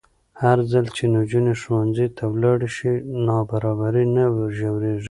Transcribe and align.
هرځل 0.41 0.85
چې 0.95 1.03
نجونې 1.15 1.53
ښوونځي 1.61 2.07
ته 2.17 2.23
ولاړې 2.33 2.69
شي، 2.75 2.93
نابرابري 3.25 4.05
نه 4.15 4.23
ژورېږي. 4.57 4.99